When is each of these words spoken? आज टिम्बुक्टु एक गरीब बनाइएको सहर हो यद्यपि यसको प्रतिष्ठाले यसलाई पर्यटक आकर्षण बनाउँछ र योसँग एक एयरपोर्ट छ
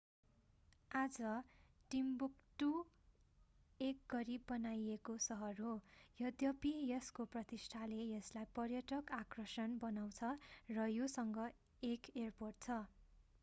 आज 0.91 1.17
टिम्बुक्टु 1.91 2.69
एक 3.79 3.99
गरीब 4.11 4.47
बनाइएको 4.49 5.17
सहर 5.27 5.61
हो 5.61 5.73
यद्यपि 6.19 6.73
यसको 6.87 7.27
प्रतिष्ठाले 7.35 8.01
यसलाई 8.07 8.51
पर्यटक 8.55 9.15
आकर्षण 9.19 9.77
बनाउँछ 9.79 10.33
र 10.71 10.89
योसँग 10.93 11.39
एक 11.83 12.11
एयरपोर्ट 12.17 12.67
छ 12.67 12.81